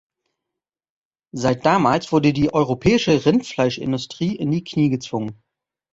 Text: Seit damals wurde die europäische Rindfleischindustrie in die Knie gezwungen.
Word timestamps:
Seit 1.35 1.63
damals 1.63 2.11
wurde 2.11 2.33
die 2.33 2.51
europäische 2.51 3.23
Rindfleischindustrie 3.23 4.35
in 4.35 4.49
die 4.49 4.63
Knie 4.63 4.89
gezwungen. 4.89 5.43